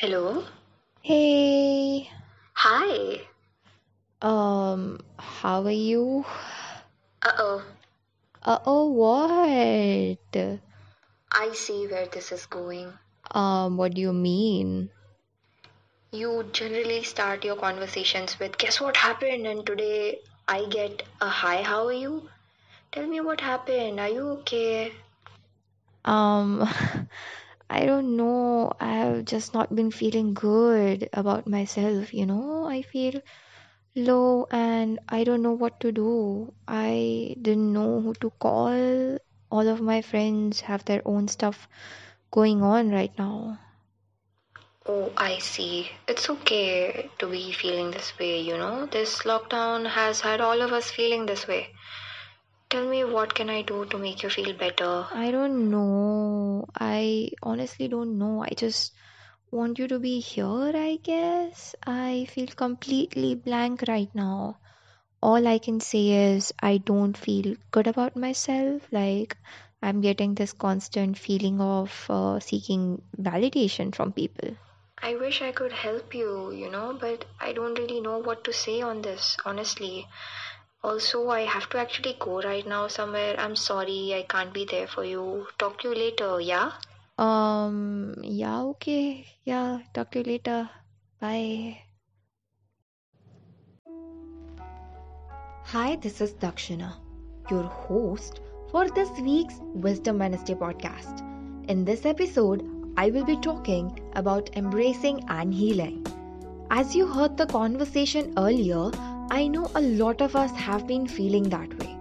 Hello. 0.00 0.42
Hey, 1.02 2.08
Hi. 2.54 3.20
um, 4.22 4.98
how 5.18 5.62
are 5.62 5.70
you? 5.70 6.24
Uh-oh. 7.20 7.62
Uh-oh, 8.42 8.86
what? 8.86 10.58
I 11.30 11.52
see 11.52 11.86
where 11.86 12.06
this 12.06 12.32
is 12.32 12.46
going. 12.46 12.94
Um, 13.32 13.76
what 13.76 13.92
do 13.92 14.00
you 14.00 14.14
mean? 14.14 14.88
You 16.12 16.48
generally 16.54 17.02
start 17.02 17.44
your 17.44 17.56
conversations 17.56 18.38
with, 18.40 18.56
guess 18.56 18.80
what 18.80 18.96
happened? 18.96 19.46
And 19.46 19.66
today 19.66 20.20
I 20.48 20.64
get 20.64 21.02
a 21.20 21.28
hi, 21.28 21.60
how 21.62 21.86
are 21.88 21.92
you? 21.92 22.30
Tell 22.90 23.06
me 23.06 23.20
what 23.20 23.42
happened. 23.42 24.00
Are 24.00 24.08
you 24.08 24.28
okay? 24.40 24.92
Um, 26.06 26.66
I 27.70 27.86
don't 27.86 28.16
know. 28.16 28.72
I 28.78 28.92
have 28.96 29.24
just 29.24 29.54
not 29.54 29.74
been 29.74 29.90
feeling 29.90 30.34
good 30.34 31.08
about 31.14 31.46
myself, 31.46 32.12
you 32.12 32.26
know? 32.26 32.66
I 32.66 32.82
feel 32.82 33.22
low 33.94 34.46
and 34.50 34.98
I 35.08 35.24
don't 35.24 35.42
know 35.42 35.52
what 35.52 35.80
to 35.80 35.92
do. 35.92 36.52
I 36.68 37.36
didn't 37.40 37.72
know 37.72 38.00
who 38.02 38.14
to 38.14 38.30
call. 38.30 39.18
All 39.50 39.68
of 39.68 39.80
my 39.80 40.02
friends 40.02 40.60
have 40.62 40.84
their 40.84 41.02
own 41.06 41.28
stuff 41.28 41.68
going 42.30 42.62
on 42.62 42.90
right 42.90 43.16
now. 43.18 43.58
Oh, 44.86 45.12
I 45.16 45.38
see. 45.38 45.90
It's 46.08 46.28
okay 46.28 47.10
to 47.18 47.26
be 47.28 47.52
feeling 47.52 47.90
this 47.92 48.18
way, 48.18 48.40
you 48.40 48.58
know? 48.58 48.86
This 48.86 49.20
lockdown 49.22 49.86
has 49.88 50.20
had 50.20 50.40
all 50.40 50.60
of 50.60 50.72
us 50.72 50.90
feeling 50.90 51.26
this 51.26 51.46
way. 51.48 51.72
Tell 52.70 52.88
me 52.88 53.04
what 53.04 53.34
can 53.34 53.50
I 53.50 53.60
do 53.60 53.84
to 53.84 53.98
make 53.98 54.22
you 54.22 54.30
feel 54.30 54.54
better? 54.54 55.06
I 55.12 55.30
don't 55.30 55.70
know. 55.70 56.66
I 56.78 57.32
honestly 57.42 57.88
don't 57.88 58.16
know. 58.16 58.42
I 58.42 58.50
just 58.56 58.94
want 59.50 59.78
you 59.78 59.88
to 59.88 59.98
be 59.98 60.20
here, 60.20 60.72
I 60.74 60.98
guess. 61.02 61.74
I 61.86 62.26
feel 62.30 62.46
completely 62.46 63.34
blank 63.34 63.84
right 63.88 64.08
now. 64.14 64.58
All 65.22 65.46
I 65.46 65.58
can 65.58 65.80
say 65.80 66.34
is 66.34 66.54
I 66.62 66.78
don't 66.78 67.16
feel 67.16 67.56
good 67.72 67.88
about 67.88 68.16
myself. 68.16 68.86
Like, 68.92 69.36
I'm 69.82 70.00
getting 70.00 70.34
this 70.34 70.52
constant 70.52 71.18
feeling 71.18 71.60
of 71.60 72.06
uh, 72.08 72.40
seeking 72.40 73.02
validation 73.20 73.94
from 73.94 74.12
people. 74.12 74.56
I 75.02 75.16
wish 75.16 75.42
I 75.42 75.50
could 75.52 75.72
help 75.72 76.14
you, 76.14 76.52
you 76.52 76.70
know, 76.70 76.96
but 77.00 77.24
I 77.40 77.52
don't 77.52 77.78
really 77.78 78.00
know 78.00 78.18
what 78.18 78.44
to 78.44 78.52
say 78.52 78.80
on 78.82 79.02
this, 79.02 79.36
honestly. 79.44 80.06
Also, 80.82 81.28
I 81.28 81.40
have 81.40 81.68
to 81.70 81.78
actually 81.78 82.16
go 82.18 82.40
right 82.40 82.66
now 82.66 82.88
somewhere. 82.88 83.34
I'm 83.38 83.54
sorry, 83.54 84.14
I 84.14 84.22
can't 84.22 84.52
be 84.54 84.64
there 84.64 84.86
for 84.86 85.04
you. 85.04 85.46
Talk 85.58 85.80
to 85.80 85.88
you 85.88 85.94
later, 85.94 86.40
yeah? 86.40 86.72
Um, 87.18 88.14
yeah, 88.22 88.62
okay. 88.62 89.26
Yeah, 89.44 89.80
talk 89.92 90.10
to 90.12 90.20
you 90.20 90.24
later. 90.24 90.70
Bye. 91.20 91.82
Hi, 95.64 95.96
this 95.96 96.22
is 96.22 96.32
Dakshina, 96.32 96.94
your 97.50 97.64
host 97.64 98.40
for 98.70 98.88
this 98.88 99.10
week's 99.20 99.60
Wisdom 99.74 100.18
Wednesday 100.18 100.54
podcast. 100.54 101.20
In 101.68 101.84
this 101.84 102.06
episode, 102.06 102.64
I 102.96 103.10
will 103.10 103.24
be 103.24 103.36
talking 103.36 104.00
about 104.14 104.56
embracing 104.56 105.22
and 105.28 105.52
healing. 105.52 106.06
As 106.70 106.96
you 106.96 107.06
heard 107.06 107.36
the 107.36 107.46
conversation 107.46 108.32
earlier, 108.38 108.90
I 109.32 109.46
know 109.46 109.70
a 109.76 109.80
lot 109.80 110.20
of 110.22 110.34
us 110.34 110.50
have 110.56 110.88
been 110.88 111.06
feeling 111.06 111.44
that 111.50 111.78
way. 111.78 111.96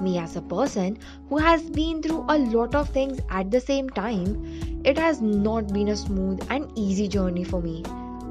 Me, 0.00 0.16
as 0.16 0.36
a 0.36 0.40
person 0.40 0.98
who 1.28 1.36
has 1.36 1.62
been 1.68 2.00
through 2.00 2.24
a 2.30 2.38
lot 2.38 2.74
of 2.74 2.88
things 2.88 3.20
at 3.28 3.50
the 3.50 3.60
same 3.60 3.90
time, 3.90 4.80
it 4.82 4.96
has 4.96 5.20
not 5.20 5.70
been 5.70 5.88
a 5.88 5.96
smooth 5.96 6.46
and 6.48 6.72
easy 6.74 7.08
journey 7.08 7.44
for 7.44 7.60
me. 7.60 7.84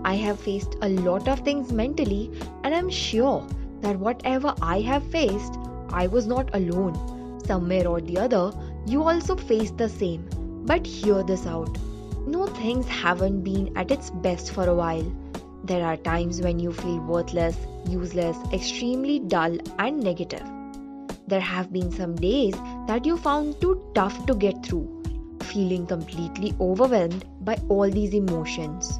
I 0.03 0.15
have 0.15 0.39
faced 0.39 0.75
a 0.81 0.89
lot 0.89 1.27
of 1.27 1.41
things 1.41 1.71
mentally, 1.71 2.31
and 2.63 2.73
I'm 2.73 2.89
sure 2.89 3.47
that 3.81 3.99
whatever 3.99 4.55
I 4.59 4.81
have 4.81 5.03
faced, 5.11 5.53
I 5.89 6.07
was 6.07 6.25
not 6.25 6.49
alone. 6.55 7.39
Somewhere 7.45 7.87
or 7.87 8.01
the 8.01 8.17
other, 8.17 8.51
you 8.87 9.03
also 9.03 9.35
faced 9.35 9.77
the 9.77 9.87
same. 9.87 10.27
But 10.65 10.87
hear 10.87 11.21
this 11.21 11.45
out. 11.45 11.77
No, 12.25 12.47
things 12.47 12.87
haven't 12.87 13.43
been 13.43 13.77
at 13.77 13.91
its 13.91 14.09
best 14.09 14.51
for 14.51 14.67
a 14.67 14.73
while. 14.73 15.05
There 15.63 15.85
are 15.85 15.97
times 15.97 16.41
when 16.41 16.59
you 16.59 16.71
feel 16.71 16.99
worthless, 16.99 17.55
useless, 17.87 18.35
extremely 18.51 19.19
dull, 19.19 19.57
and 19.77 19.99
negative. 20.03 20.43
There 21.27 21.39
have 21.39 21.71
been 21.71 21.91
some 21.91 22.15
days 22.15 22.55
that 22.87 23.05
you 23.05 23.15
found 23.15 23.61
too 23.61 23.91
tough 23.93 24.25
to 24.25 24.33
get 24.33 24.65
through, 24.65 25.03
feeling 25.43 25.85
completely 25.85 26.53
overwhelmed 26.59 27.25
by 27.41 27.57
all 27.69 27.89
these 27.89 28.13
emotions. 28.13 28.99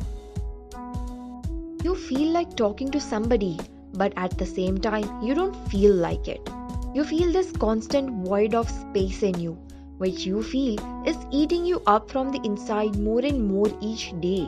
You 1.84 1.96
feel 1.96 2.32
like 2.32 2.56
talking 2.56 2.92
to 2.92 3.02
somebody, 3.02 3.60
but 3.94 4.14
at 4.16 4.38
the 4.38 4.46
same 4.46 4.78
time, 4.78 5.24
you 5.24 5.34
don't 5.34 5.56
feel 5.70 5.94
like 5.96 6.28
it. 6.28 6.48
You 6.94 7.04
feel 7.04 7.32
this 7.32 7.52
constant 7.52 8.28
void 8.28 8.54
of 8.54 8.70
space 8.70 9.24
in 9.24 9.40
you, 9.40 9.54
which 9.98 10.26
you 10.26 10.44
feel 10.44 10.78
is 11.08 11.18
eating 11.32 11.66
you 11.66 11.82
up 11.88 12.12
from 12.12 12.32
the 12.32 12.42
inside 12.44 13.00
more 13.00 13.22
and 13.22 13.48
more 13.48 13.68
each 13.82 14.14
day. 14.20 14.48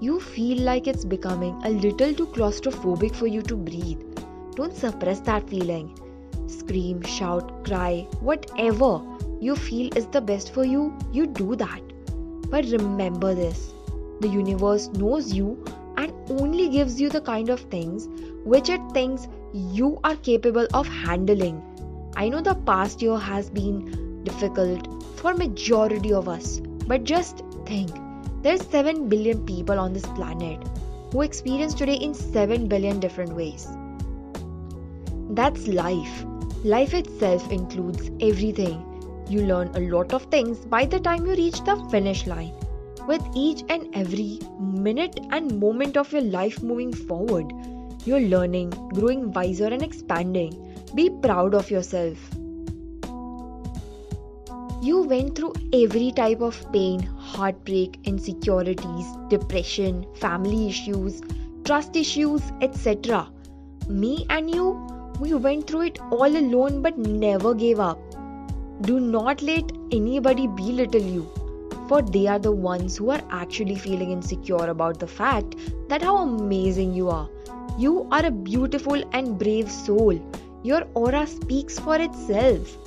You 0.00 0.20
feel 0.20 0.62
like 0.62 0.86
it's 0.86 1.04
becoming 1.04 1.60
a 1.64 1.70
little 1.70 2.14
too 2.14 2.26
claustrophobic 2.26 3.16
for 3.16 3.26
you 3.26 3.42
to 3.42 3.56
breathe. 3.56 4.00
Don't 4.54 4.72
suppress 4.72 5.18
that 5.20 5.48
feeling. 5.48 5.98
Scream, 6.46 7.02
shout, 7.02 7.64
cry, 7.64 8.06
whatever 8.20 9.02
you 9.40 9.56
feel 9.56 9.92
is 9.96 10.06
the 10.06 10.20
best 10.20 10.54
for 10.54 10.64
you, 10.64 10.96
you 11.12 11.26
do 11.26 11.56
that. 11.56 11.82
But 12.48 12.66
remember 12.66 13.34
this 13.34 13.74
the 14.20 14.28
universe 14.28 14.88
knows 14.88 15.34
you 15.34 15.64
and 15.96 16.12
only 16.30 16.68
gives 16.68 17.00
you 17.00 17.08
the 17.08 17.20
kind 17.20 17.48
of 17.48 17.60
things 17.60 18.08
which 18.44 18.68
it 18.68 18.80
thinks 18.92 19.26
you 19.52 19.98
are 20.04 20.16
capable 20.16 20.68
of 20.74 20.86
handling. 20.86 21.60
I 22.16 22.28
know 22.28 22.40
the 22.40 22.54
past 22.54 23.02
year 23.02 23.18
has 23.18 23.50
been 23.50 24.22
difficult 24.22 25.02
for 25.16 25.34
majority 25.34 26.12
of 26.12 26.28
us, 26.28 26.60
but 26.86 27.02
just 27.02 27.42
think 27.66 27.90
there's 28.42 28.64
7 28.68 29.08
billion 29.08 29.44
people 29.44 29.78
on 29.78 29.92
this 29.92 30.06
planet 30.06 30.60
who 31.12 31.22
experience 31.22 31.74
today 31.74 31.96
in 31.96 32.14
7 32.14 32.68
billion 32.68 33.00
different 33.00 33.34
ways. 33.34 33.66
That's 35.30 35.66
life. 35.66 36.24
Life 36.64 36.94
itself 36.94 37.50
includes 37.50 38.10
everything. 38.20 38.84
You 39.28 39.42
learn 39.42 39.68
a 39.74 39.80
lot 39.80 40.12
of 40.12 40.22
things 40.24 40.58
by 40.58 40.86
the 40.86 41.00
time 41.00 41.26
you 41.26 41.32
reach 41.32 41.62
the 41.64 41.76
finish 41.90 42.26
line. 42.26 42.52
With 43.06 43.22
each 43.34 43.62
and 43.68 43.88
every 43.94 44.40
minute 44.60 45.18
and 45.30 45.58
moment 45.58 45.96
of 45.96 46.12
your 46.12 46.22
life 46.22 46.62
moving 46.62 46.92
forward, 46.92 47.52
you're 48.04 48.20
learning, 48.20 48.70
growing 48.94 49.32
wiser, 49.32 49.66
and 49.66 49.82
expanding. 49.82 50.52
Be 50.94 51.10
proud 51.10 51.54
of 51.54 51.70
yourself. 51.70 52.18
You 54.80 55.02
went 55.02 55.34
through 55.34 55.54
every 55.72 56.12
type 56.12 56.40
of 56.40 56.64
pain, 56.72 57.00
heartbreak, 57.00 57.98
insecurities, 58.04 59.06
depression, 59.28 60.06
family 60.14 60.68
issues, 60.68 61.20
trust 61.64 61.96
issues, 61.96 62.42
etc. 62.60 63.28
Me 63.88 64.24
and 64.30 64.48
you, 64.48 64.70
we 65.18 65.34
went 65.34 65.66
through 65.66 65.80
it 65.80 65.98
all 66.12 66.36
alone 66.36 66.80
but 66.80 66.96
never 66.96 67.54
gave 67.54 67.80
up. 67.80 67.98
Do 68.82 69.00
not 69.00 69.42
let 69.42 69.72
anybody 69.90 70.46
belittle 70.46 71.02
you, 71.02 71.28
for 71.88 72.00
they 72.00 72.28
are 72.28 72.38
the 72.38 72.52
ones 72.52 72.96
who 72.96 73.10
are 73.10 73.22
actually 73.30 73.74
feeling 73.74 74.12
insecure 74.12 74.68
about 74.68 75.00
the 75.00 75.08
fact 75.08 75.56
that 75.88 76.02
how 76.02 76.18
amazing 76.18 76.94
you 76.94 77.08
are. 77.08 77.28
You 77.76 78.06
are 78.12 78.24
a 78.24 78.30
beautiful 78.30 79.02
and 79.12 79.36
brave 79.36 79.68
soul. 79.68 80.20
Your 80.62 80.86
aura 80.94 81.26
speaks 81.26 81.80
for 81.80 81.96
itself. 82.00 82.78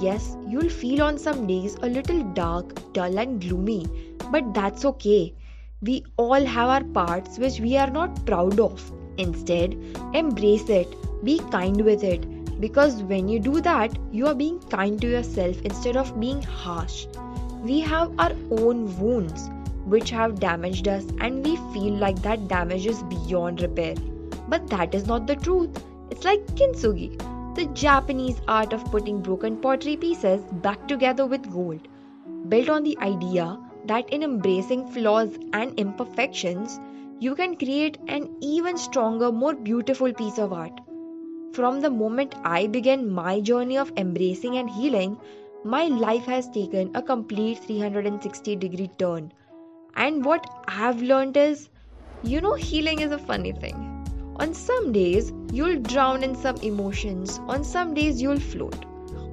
Yes, 0.00 0.36
you'll 0.46 0.68
feel 0.68 1.02
on 1.02 1.16
some 1.16 1.46
days 1.46 1.76
a 1.82 1.88
little 1.88 2.22
dark, 2.34 2.92
dull, 2.92 3.18
and 3.18 3.40
gloomy, 3.40 3.86
but 4.30 4.52
that's 4.52 4.84
okay. 4.84 5.34
We 5.80 6.04
all 6.16 6.44
have 6.44 6.68
our 6.68 6.84
parts 6.84 7.38
which 7.38 7.60
we 7.60 7.76
are 7.76 7.90
not 7.90 8.26
proud 8.26 8.60
of. 8.60 8.92
Instead, 9.16 9.74
embrace 10.12 10.68
it, 10.68 10.94
be 11.24 11.38
kind 11.50 11.82
with 11.82 12.04
it, 12.04 12.60
because 12.60 13.02
when 13.04 13.28
you 13.28 13.38
do 13.38 13.60
that, 13.62 13.96
you 14.12 14.26
are 14.26 14.34
being 14.34 14.58
kind 14.60 15.00
to 15.00 15.08
yourself 15.08 15.60
instead 15.62 15.96
of 15.96 16.18
being 16.20 16.42
harsh. 16.42 17.06
We 17.62 17.80
have 17.80 18.12
our 18.18 18.32
own 18.50 18.98
wounds 18.98 19.48
which 19.86 20.10
have 20.10 20.40
damaged 20.40 20.88
us, 20.88 21.04
and 21.20 21.44
we 21.44 21.56
feel 21.72 21.94
like 21.94 22.20
that 22.22 22.48
damage 22.48 22.86
is 22.86 23.02
beyond 23.04 23.62
repair. 23.62 23.94
But 24.48 24.68
that 24.68 24.94
is 24.94 25.06
not 25.06 25.26
the 25.26 25.36
truth. 25.36 25.82
It's 26.10 26.24
like 26.24 26.44
kintsugi, 26.48 27.18
the 27.56 27.64
Japanese 27.66 28.40
art 28.46 28.74
of 28.74 28.84
putting 28.90 29.22
broken 29.22 29.56
pottery 29.56 29.96
pieces 29.96 30.42
back 30.64 30.86
together 30.86 31.24
with 31.24 31.50
gold, 31.50 31.88
built 32.50 32.68
on 32.68 32.82
the 32.82 32.98
idea 32.98 33.58
that 33.86 34.10
in 34.10 34.22
embracing 34.22 34.86
flaws 34.88 35.38
and 35.54 35.78
imperfections, 35.78 36.78
you 37.18 37.34
can 37.34 37.56
create 37.56 37.96
an 38.08 38.28
even 38.42 38.76
stronger, 38.76 39.32
more 39.32 39.54
beautiful 39.54 40.12
piece 40.12 40.38
of 40.38 40.52
art. 40.52 40.80
From 41.54 41.80
the 41.80 41.88
moment 41.88 42.34
I 42.44 42.66
began 42.66 43.10
my 43.10 43.40
journey 43.40 43.78
of 43.78 43.90
embracing 43.96 44.58
and 44.58 44.68
healing, 44.68 45.16
my 45.64 45.86
life 45.86 46.26
has 46.26 46.50
taken 46.50 46.94
a 46.94 47.00
complete 47.00 47.58
360 47.60 48.56
degree 48.56 48.90
turn. 48.98 49.32
And 49.94 50.22
what 50.22 50.46
I've 50.68 51.00
learned 51.00 51.38
is 51.38 51.70
you 52.22 52.40
know, 52.40 52.54
healing 52.54 53.00
is 53.00 53.12
a 53.12 53.18
funny 53.18 53.52
thing. 53.52 53.95
On 54.38 54.52
some 54.52 54.92
days, 54.92 55.32
you'll 55.50 55.80
drown 55.80 56.22
in 56.22 56.34
some 56.34 56.56
emotions, 56.56 57.40
on 57.48 57.64
some 57.64 57.94
days, 57.94 58.20
you'll 58.20 58.38
float. 58.38 58.84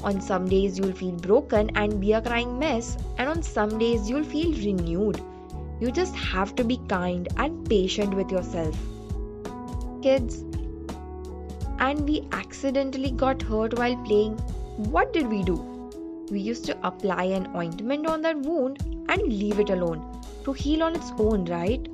On 0.01 0.21
some 0.21 0.47
days, 0.47 0.79
you'll 0.79 0.93
feel 0.93 1.11
broken 1.11 1.69
and 1.75 1.99
be 1.99 2.13
a 2.13 2.21
crying 2.21 2.57
mess, 2.57 2.97
and 3.17 3.27
on 3.27 3.43
some 3.43 3.77
days, 3.77 4.09
you'll 4.09 4.23
feel 4.23 4.53
renewed. 4.53 5.21
You 5.81 5.91
just 5.91 6.15
have 6.15 6.55
to 6.55 6.63
be 6.63 6.77
kind 6.87 7.27
and 7.35 7.67
patient 7.67 8.13
with 8.13 8.31
yourself. 8.31 8.77
Kids, 10.01 10.45
and 11.79 12.07
we 12.07 12.25
accidentally 12.31 13.11
got 13.11 13.41
hurt 13.41 13.77
while 13.77 13.97
playing, 14.05 14.37
what 14.95 15.11
did 15.11 15.27
we 15.27 15.43
do? 15.43 15.55
We 16.31 16.39
used 16.39 16.63
to 16.65 16.77
apply 16.87 17.25
an 17.25 17.53
ointment 17.53 18.07
on 18.07 18.21
that 18.21 18.37
wound 18.37 18.81
and 19.09 19.21
leave 19.21 19.59
it 19.59 19.69
alone 19.69 20.21
to 20.45 20.53
heal 20.53 20.81
on 20.81 20.95
its 20.95 21.11
own, 21.17 21.43
right? 21.43 21.85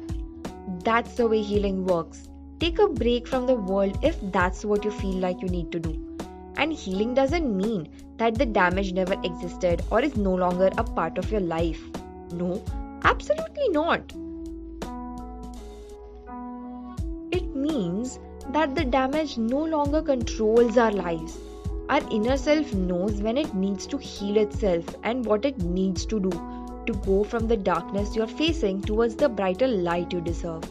That's 0.84 1.16
the 1.16 1.28
way 1.28 1.42
healing 1.42 1.86
works. 1.86 2.30
Take 2.60 2.80
a 2.80 2.90
break 2.90 3.26
from 3.26 3.48
the 3.48 3.56
world 3.56 3.98
if 4.04 4.18
that's 4.32 4.66
what 4.66 4.84
you 4.84 4.92
feel 4.92 5.16
like 5.16 5.42
you 5.42 5.48
need 5.48 5.72
to 5.72 5.80
do. 5.80 6.18
And 6.58 6.74
healing 6.74 7.14
doesn't 7.14 7.56
mean 7.56 7.88
that 8.18 8.36
the 8.36 8.46
damage 8.46 8.92
never 8.92 9.14
existed 9.24 9.82
or 9.90 10.02
is 10.02 10.18
no 10.18 10.36
longer 10.36 10.70
a 10.78 10.84
part 10.84 11.18
of 11.18 11.32
your 11.32 11.40
life. 11.40 11.82
No, 12.34 12.62
absolutely 13.06 13.70
not. 13.70 14.02
It 17.32 17.56
means 17.56 18.20
that 18.50 18.76
the 18.76 18.84
damage 18.84 19.38
no 19.38 19.64
longer 19.64 20.02
controls 20.02 20.78
our 20.78 20.92
lives. 20.92 21.38
Our 21.88 22.02
inner 22.12 22.36
self 22.36 22.74
knows 22.74 23.22
when 23.22 23.38
it 23.38 23.54
needs 23.56 23.88
to 23.88 23.98
heal 23.98 24.36
itself 24.36 24.84
and 25.04 25.26
what 25.26 25.46
it 25.46 25.60
needs 25.60 26.06
to 26.08 26.20
do 26.20 26.30
to 26.88 26.94
go 27.06 27.24
from 27.24 27.48
the 27.48 27.56
darkness 27.56 28.18
you're 28.18 28.28
facing 28.28 28.82
towards 28.82 29.16
the 29.16 29.30
brighter 29.30 29.68
light 29.68 30.12
you 30.12 30.20
deserve. 30.20 30.70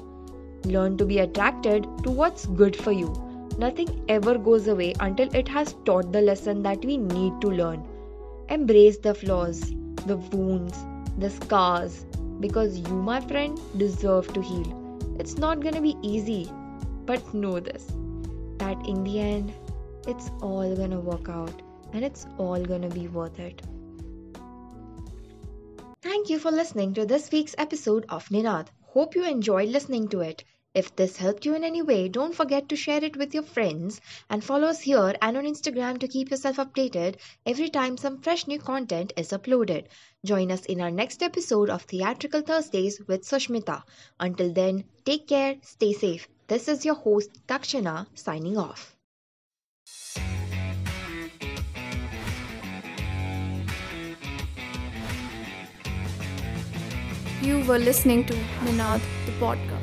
Learn 0.64 0.96
to 0.98 1.04
be 1.04 1.18
attracted 1.18 1.86
to 2.04 2.10
what's 2.10 2.46
good 2.46 2.76
for 2.76 2.92
you. 2.92 3.12
Nothing 3.58 4.04
ever 4.08 4.38
goes 4.38 4.68
away 4.68 4.94
until 5.00 5.34
it 5.34 5.48
has 5.48 5.74
taught 5.84 6.12
the 6.12 6.20
lesson 6.20 6.62
that 6.62 6.84
we 6.84 6.96
need 6.96 7.40
to 7.40 7.48
learn. 7.48 7.84
Embrace 8.48 8.98
the 8.98 9.14
flaws, 9.14 9.60
the 10.06 10.16
wounds, 10.16 10.78
the 11.18 11.30
scars, 11.30 12.04
because 12.40 12.78
you, 12.78 12.94
my 12.94 13.20
friend, 13.20 13.58
deserve 13.76 14.32
to 14.32 14.40
heal. 14.40 15.16
It's 15.18 15.36
not 15.36 15.60
gonna 15.60 15.80
be 15.80 15.96
easy, 16.02 16.50
but 17.04 17.34
know 17.34 17.58
this 17.60 17.92
that 18.58 18.86
in 18.86 19.04
the 19.04 19.20
end, 19.20 19.52
it's 20.06 20.30
all 20.42 20.74
gonna 20.76 21.00
work 21.00 21.28
out 21.28 21.62
and 21.92 22.04
it's 22.04 22.26
all 22.38 22.64
gonna 22.64 22.88
be 22.88 23.08
worth 23.08 23.38
it. 23.38 23.62
Thank 26.02 26.30
you 26.30 26.38
for 26.38 26.50
listening 26.50 26.94
to 26.94 27.06
this 27.06 27.30
week's 27.30 27.54
episode 27.58 28.04
of 28.08 28.28
Ninaad. 28.28 28.68
Hope 28.92 29.14
you 29.14 29.24
enjoyed 29.24 29.68
listening 29.68 30.08
to 30.08 30.20
it. 30.20 30.44
If 30.74 30.94
this 30.96 31.16
helped 31.16 31.46
you 31.46 31.54
in 31.54 31.64
any 31.64 31.80
way, 31.80 32.08
don't 32.08 32.34
forget 32.34 32.68
to 32.68 32.76
share 32.76 33.02
it 33.02 33.16
with 33.16 33.32
your 33.32 33.42
friends 33.42 34.00
and 34.28 34.44
follow 34.44 34.68
us 34.68 34.82
here 34.82 35.14
and 35.22 35.36
on 35.36 35.44
Instagram 35.44 35.98
to 36.00 36.08
keep 36.08 36.30
yourself 36.30 36.56
updated 36.56 37.16
every 37.46 37.70
time 37.70 37.96
some 37.96 38.20
fresh 38.20 38.46
new 38.46 38.58
content 38.58 39.12
is 39.16 39.30
uploaded. 39.30 39.86
Join 40.24 40.50
us 40.50 40.66
in 40.66 40.80
our 40.80 40.90
next 40.90 41.22
episode 41.22 41.70
of 41.70 41.82
Theatrical 41.82 42.42
Thursdays 42.42 43.00
with 43.06 43.22
Sushmita. 43.22 43.82
Until 44.20 44.52
then, 44.52 44.84
take 45.04 45.26
care, 45.28 45.56
stay 45.62 45.94
safe. 45.94 46.28
This 46.48 46.68
is 46.68 46.84
your 46.84 46.96
host 46.96 47.30
Dakshina 47.46 48.06
signing 48.14 48.58
off. 48.58 48.97
You 57.40 57.60
were 57.64 57.78
listening 57.78 58.24
to 58.26 58.34
Ninaad, 58.64 59.00
the 59.26 59.32
podcast. 59.32 59.77